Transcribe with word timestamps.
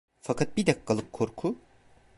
Fakat 0.21 0.57
bir 0.57 0.65
dakikalık 0.65 1.13
korku… 1.13 1.55